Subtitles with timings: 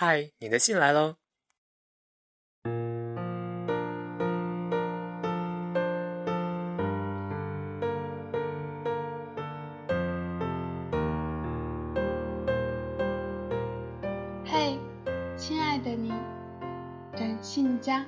[0.00, 1.16] 嗨，你的信来喽。
[14.44, 14.78] 嘿，
[15.36, 16.12] 亲爱的你，
[17.16, 18.06] 短信家。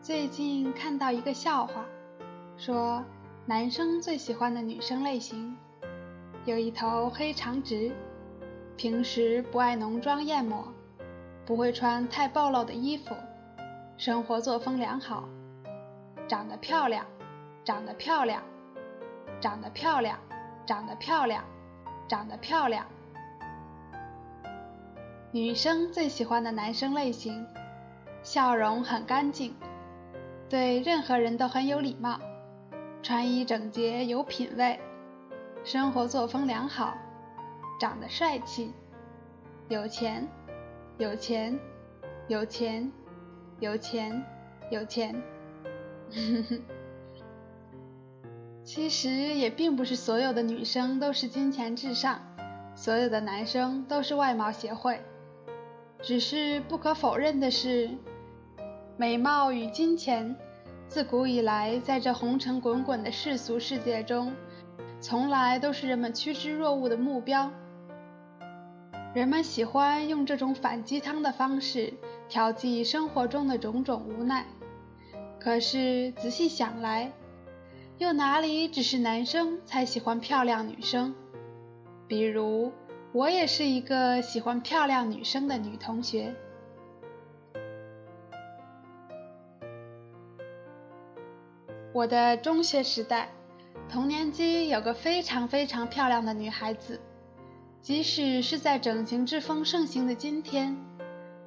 [0.00, 1.84] 最近看到一个笑话，
[2.56, 3.04] 说
[3.44, 5.54] 男生最喜欢的女生类型，
[6.46, 7.92] 有一头黑长直，
[8.76, 10.70] 平时不爱浓妆艳抹，
[11.46, 13.14] 不会穿太暴露的衣服，
[13.96, 15.26] 生活作风良好，
[16.28, 17.06] 长得漂亮，
[17.64, 18.42] 长得漂亮，
[19.40, 20.18] 长得漂亮，
[20.66, 21.42] 长得漂亮，
[22.06, 22.84] 长得漂亮。
[25.32, 27.46] 女生最喜欢的男生类型，
[28.22, 29.54] 笑容很干净。
[30.50, 32.20] 对任何人都很有礼貌，
[33.02, 34.78] 穿衣整洁有品位，
[35.64, 36.96] 生活作风良好，
[37.78, 38.72] 长得帅气，
[39.68, 40.28] 有钱，
[40.98, 41.58] 有钱，
[42.28, 42.92] 有钱，
[43.60, 44.24] 有钱，
[44.70, 45.22] 有钱。
[48.64, 52.20] 其实也并不是所有的女生都是金钱至上，
[52.74, 55.00] 所有的男生都是外貌协会，
[56.02, 57.90] 只是不可否认的是。
[58.98, 60.34] 美貌与金钱，
[60.88, 64.32] 自古以来，在这红尘滚滚的世俗世界中，
[65.02, 67.50] 从来都是人们趋之若鹜的目标。
[69.16, 71.94] 人们喜欢用这种反鸡汤的方式
[72.28, 74.44] 调剂生活中的种种无奈。
[75.40, 77.10] 可是仔细想来，
[77.96, 81.14] 又哪里只是男生才喜欢漂亮女生？
[82.06, 82.70] 比如，
[83.12, 86.34] 我也是一个喜欢漂亮女生的女同学。
[91.94, 93.30] 我的中学时代，
[93.88, 97.00] 同年级有个非常非常漂亮的女孩子，
[97.86, 100.76] 即使是在整形之风盛行的今天，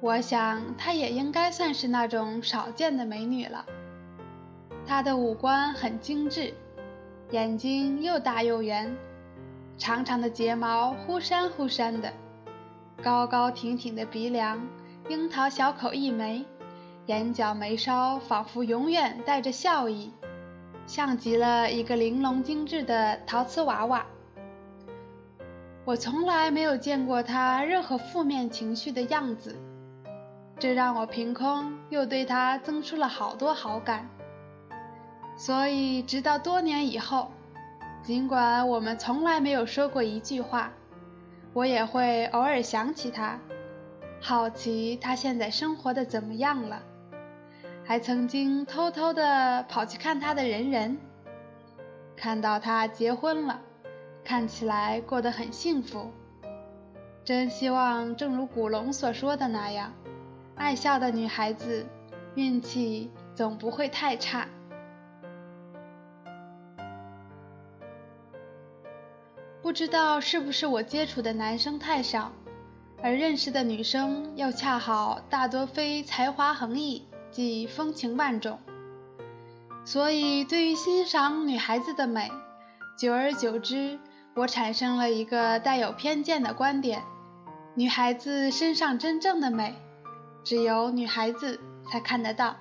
[0.00, 3.66] 我想她也应该算是那种少见的美女了。
[4.86, 6.54] 她的五官很精致，
[7.30, 8.96] 眼睛又大又圆，
[9.76, 12.10] 长长的睫毛忽闪忽闪的，
[13.02, 14.66] 高高挺挺的鼻梁，
[15.10, 16.46] 樱桃小口一枚，
[17.04, 20.10] 眼角眉梢仿佛永远带着笑意。
[20.86, 24.06] 像极了一个玲珑精致的陶瓷娃娃。
[25.84, 29.56] 我从来没有见过他任何负面情绪的样子，
[30.58, 34.08] 这让我凭空又对他增出了好多好感。
[35.36, 37.30] 所以，直到多年以后，
[38.02, 40.70] 尽管我们从来没有说过一句话，
[41.54, 43.38] 我也会偶尔想起他，
[44.20, 46.82] 好奇他现在生活的怎么样了。
[47.82, 50.98] 还曾经偷偷的跑去看他的人人，
[52.14, 53.62] 看到他结婚了，
[54.30, 56.08] 看起来过得很幸福。
[57.24, 59.92] 真希望，正如古龙所说的那样，
[60.54, 61.84] 爱笑的女孩子
[62.36, 64.46] 运气总不会太差。
[69.60, 72.30] 不知道是不是我接触的男生太少，
[73.02, 77.04] 而认识的女生又恰好大多非才华横溢。
[77.32, 78.60] 即风情万种，
[79.84, 82.30] 所以对于欣赏女孩子的美，
[82.96, 83.98] 久而久之，
[84.34, 87.02] 我产生了一个带有偏见的观点：
[87.74, 89.74] 女孩子身上真正的美，
[90.44, 91.60] 只有女孩子
[91.90, 92.56] 才看得到。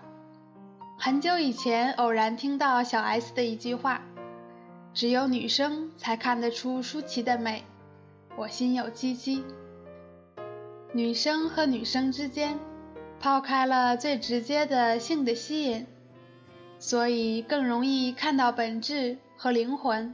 [0.97, 4.01] 很久以前，偶然听到小 S 的一句话
[4.93, 7.63] ：“只有女生才看得出舒淇的美。”
[8.35, 9.43] 我心有戚戚。
[10.93, 12.59] 女生和女生之间。
[13.21, 15.85] 抛开了最直接的性的吸引，
[16.79, 20.13] 所以更容易看到本质和灵魂，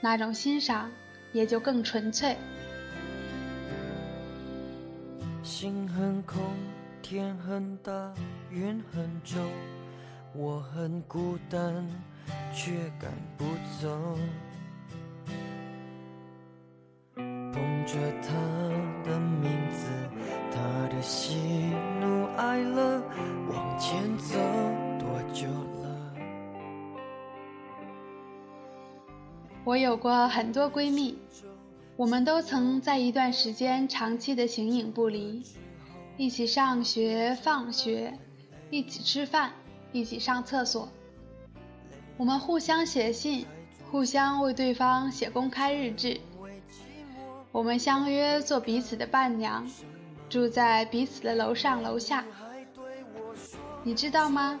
[0.00, 0.90] 那种欣赏
[1.32, 2.36] 也就更纯粹。
[5.42, 6.40] 心很空，
[7.02, 8.12] 天很大，
[8.50, 9.38] 云很重，
[10.34, 11.86] 我很孤单，
[12.52, 13.44] 却赶不
[13.80, 14.18] 走。
[17.14, 18.34] 捧着他
[19.08, 19.88] 的名字，
[20.52, 21.72] 他的心
[29.66, 31.18] 我有过很多闺蜜，
[31.96, 35.42] 我们都曾在一段时间长期的形影不离，
[36.16, 38.16] 一起上学、放学，
[38.70, 39.50] 一起吃饭，
[39.90, 40.88] 一起上厕所。
[42.16, 43.44] 我们互相写信，
[43.90, 46.20] 互相为对方写公开日志。
[47.50, 49.68] 我们相约做彼此的伴娘，
[50.28, 52.24] 住在彼此的楼上楼下。
[53.82, 54.60] 你知道吗？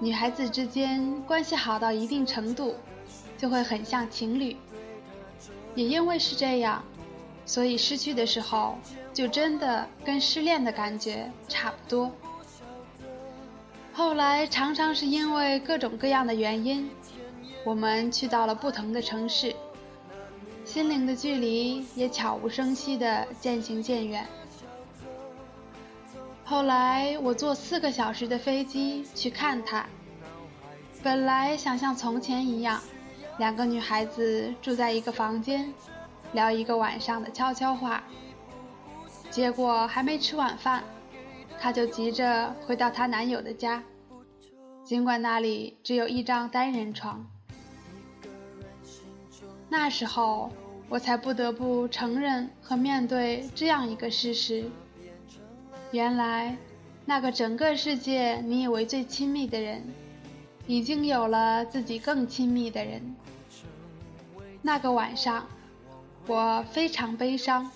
[0.00, 2.74] 女孩子之间关系好到一定程度，
[3.42, 4.56] 就会很像情侣。
[5.74, 6.84] 也因为是这样，
[7.44, 8.78] 所以失去的时候，
[9.12, 12.12] 就真的跟失恋的感觉差不多。
[13.92, 16.88] 后来常常是因为各种各样的原因，
[17.64, 19.56] 我们去到了不同的城市，
[20.64, 24.24] 心灵的距离也悄无声息的渐行渐远。
[26.44, 29.84] 后来我坐四个小时的飞机去看他，
[31.02, 32.80] 本来想像从前一样，
[33.38, 35.72] 两个女孩子住在一个房间，
[36.32, 38.02] 聊一个晚上的悄悄话。
[39.30, 40.84] 结果还没吃晚饭。
[41.58, 43.82] 她就急着回到她男友的家，
[44.84, 47.24] 尽管那里只有一张单人床。
[49.68, 50.50] 那时候，
[50.88, 54.64] 我才不得不承认和面对这样一个事实：
[55.92, 56.56] 原来，
[57.06, 59.82] 那个整个世界你以为最亲密的人，
[60.66, 63.16] 已经有了自己更亲密的人。
[64.62, 65.46] 那个晚上，
[66.26, 67.70] 我非常悲伤。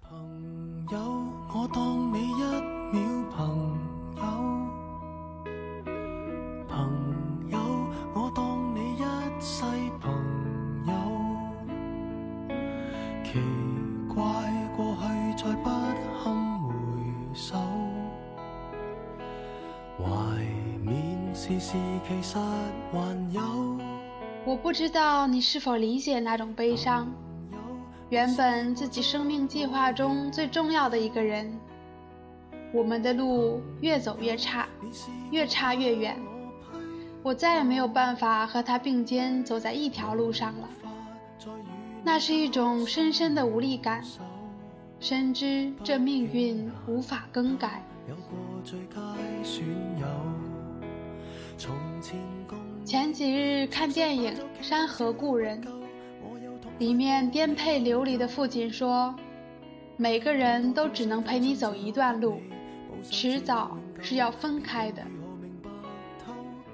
[0.00, 0.98] 朋友
[1.54, 2.25] 我当你
[24.44, 27.12] 我不知道你是否理解那种悲伤。
[28.08, 31.58] 原本自己生命计划中最重要的一个人，
[32.72, 34.68] 我们的路越走越差，
[35.32, 36.16] 越差越远，
[37.24, 40.68] 我再也没有办法和他并肩走在一条路上了。
[42.04, 44.00] 那是一种深深的无力感，
[45.00, 47.82] 深知这命运无法更改。
[52.84, 55.62] 前几日看电影《山河故人》。
[56.78, 59.14] 里面颠沛流离的父亲说
[59.96, 62.38] ：“每个人都只能陪你走一段路，
[63.02, 65.02] 迟早是要分开的。”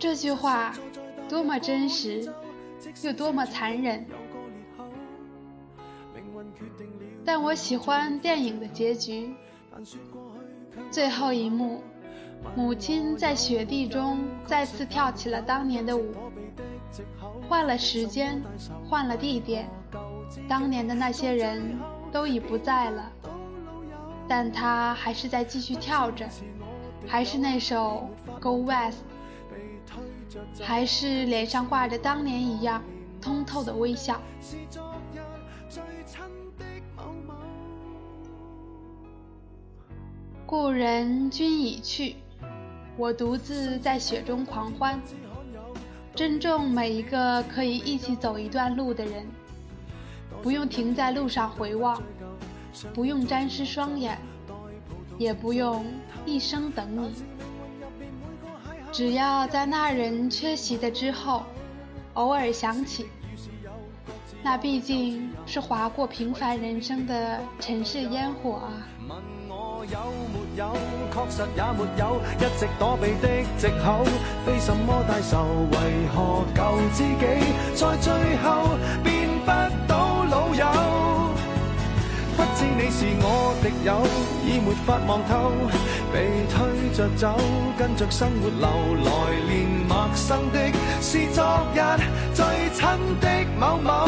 [0.00, 0.74] 这句话
[1.28, 2.28] 多么真实，
[3.04, 4.04] 又多么残忍。
[7.24, 9.32] 但我喜欢电影的结局，
[10.90, 11.80] 最后一幕，
[12.54, 16.14] 母亲在雪地中再次跳起了当年的舞，
[17.48, 18.42] 换了时间，
[18.88, 19.68] 换了地点。
[20.48, 21.78] 当年的那些人
[22.10, 23.10] 都已不在了，
[24.28, 26.26] 但她还是在继续跳着，
[27.06, 28.08] 还是那首
[28.40, 29.04] 《Go West》，
[30.62, 32.82] 还是脸上挂着当年一样
[33.20, 34.20] 通透的微笑。
[40.46, 42.16] 故人君已去，
[42.96, 45.00] 我独自在雪中狂欢，
[46.14, 49.26] 珍重每一个可以一起走一段路的人。
[50.42, 52.02] 不用停在路上回望，
[52.92, 54.18] 不用沾湿双眼，
[55.16, 55.84] 也不用
[56.26, 57.14] 一生等你。
[58.90, 61.44] 只要在那人缺席的之后，
[62.14, 63.06] 偶尔想起，
[64.42, 68.86] 那毕竟是划过平凡人生的尘世烟火啊。
[69.92, 69.98] 有
[70.32, 70.72] 没有？
[71.12, 73.28] 确实也没有，一直躲避的
[73.58, 74.02] 借口，
[74.44, 75.76] 非什么大仇，为
[76.14, 76.58] 何旧
[76.94, 77.24] 知己
[77.74, 78.46] 在最后
[79.04, 79.50] 变不
[79.86, 79.92] 到？
[80.32, 80.64] 老友，
[82.36, 84.00] 不知你是我敌友，
[84.46, 85.52] 已没法望透，
[86.10, 86.16] 被
[86.48, 86.56] 推
[86.96, 87.36] 着走，
[87.76, 88.66] 跟着生活流，
[89.04, 89.10] 来
[89.46, 89.52] 年
[89.86, 90.72] 陌生的
[91.02, 91.44] 是昨
[91.74, 91.78] 日
[92.32, 92.80] 最亲
[93.20, 93.28] 的
[93.60, 94.01] 某某，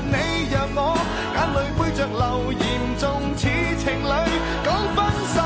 [0.00, 0.96] 你让我
[1.34, 2.62] 眼泪背着流，严
[2.98, 3.02] 重
[3.36, 3.42] 似
[3.78, 4.08] 情侣
[4.64, 4.98] 讲分
[5.34, 5.36] 手。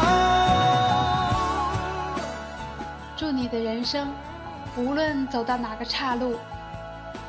[3.17, 4.09] 祝你的人生，
[4.77, 6.37] 无论走到哪个岔路，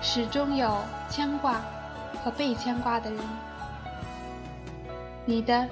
[0.01, 0.77] 始终有
[1.09, 1.61] 牵挂
[2.23, 3.19] 和被牵挂的人。
[5.25, 5.65] 你的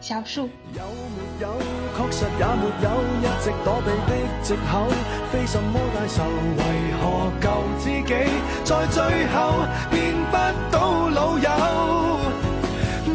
[0.00, 0.48] 小树。
[0.72, 1.56] 有没有？
[1.98, 2.90] 也没有，
[3.22, 3.88] 一直躲避
[4.70, 4.72] 口，
[5.32, 6.24] 非什么大仇，
[6.56, 6.62] 为
[7.00, 7.02] 何
[7.40, 7.44] 旧
[7.78, 8.10] 知己
[8.64, 9.26] 在最
[10.70, 11.48] 到老友？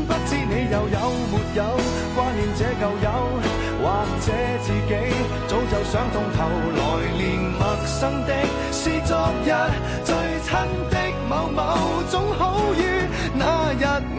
[0.07, 0.97] 不知你又有
[1.31, 1.59] 没有
[2.15, 3.07] 挂念这旧友？
[3.83, 3.85] 或
[4.21, 4.91] 者自己
[5.47, 6.37] 早就想通头，
[6.77, 6.79] 来
[7.17, 7.19] 年
[7.57, 8.29] 陌生的
[8.71, 9.47] 是昨日
[10.03, 10.09] 最
[10.43, 10.49] 亲
[10.91, 10.95] 的
[11.27, 12.79] 某某，总好于
[13.33, 14.10] 那日。